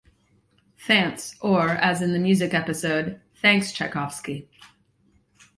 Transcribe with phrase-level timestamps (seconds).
[0.79, 4.49] Thants," or as in the Music episode, "Thanks Tchaikovsky.